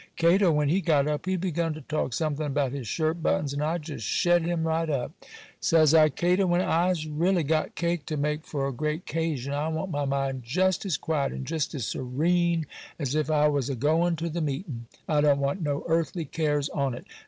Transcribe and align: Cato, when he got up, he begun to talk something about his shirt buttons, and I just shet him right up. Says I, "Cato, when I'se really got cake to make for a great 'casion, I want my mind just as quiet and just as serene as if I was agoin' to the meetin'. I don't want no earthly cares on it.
Cato, 0.17 0.51
when 0.51 0.69
he 0.69 0.81
got 0.81 1.07
up, 1.07 1.27
he 1.27 1.35
begun 1.37 1.75
to 1.75 1.81
talk 1.81 2.11
something 2.13 2.47
about 2.47 2.71
his 2.71 2.87
shirt 2.87 3.21
buttons, 3.21 3.53
and 3.53 3.61
I 3.63 3.77
just 3.77 4.03
shet 4.03 4.41
him 4.41 4.65
right 4.65 4.89
up. 4.89 5.11
Says 5.59 5.93
I, 5.93 6.09
"Cato, 6.09 6.47
when 6.47 6.59
I'se 6.61 7.05
really 7.05 7.43
got 7.43 7.75
cake 7.75 8.07
to 8.07 8.17
make 8.17 8.43
for 8.43 8.67
a 8.67 8.71
great 8.73 9.05
'casion, 9.05 9.53
I 9.53 9.67
want 9.67 9.91
my 9.91 10.05
mind 10.05 10.41
just 10.43 10.87
as 10.87 10.97
quiet 10.97 11.33
and 11.33 11.45
just 11.45 11.75
as 11.75 11.85
serene 11.85 12.65
as 12.97 13.13
if 13.13 13.29
I 13.29 13.47
was 13.47 13.69
agoin' 13.69 14.15
to 14.15 14.29
the 14.29 14.41
meetin'. 14.41 14.87
I 15.07 15.21
don't 15.21 15.37
want 15.37 15.61
no 15.61 15.83
earthly 15.87 16.25
cares 16.25 16.67
on 16.69 16.95
it. 16.95 17.05